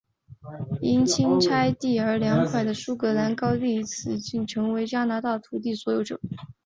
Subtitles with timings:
[0.81, 6.19] 因清拆土地而来的苏格兰高地人也在此期间成为加拿大的土地所有者。